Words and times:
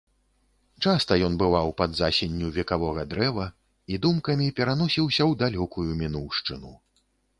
Часта 0.85 1.17
ён 1.27 1.33
бываў 1.41 1.69
пад 1.81 1.91
засенню 1.99 2.47
векавога 2.57 3.03
дрэва 3.11 3.45
і 3.93 3.99
думкамі 4.07 4.47
пераносіўся 4.61 5.23
ў 5.29 5.41
далёкую 5.43 5.87
мінуўшчыну. 6.01 6.73